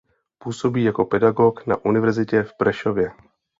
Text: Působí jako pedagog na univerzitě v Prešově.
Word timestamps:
Působí 0.37 0.83
jako 0.83 1.05
pedagog 1.05 1.67
na 1.67 1.85
univerzitě 1.85 2.43
v 2.43 2.53
Prešově. 2.57 3.11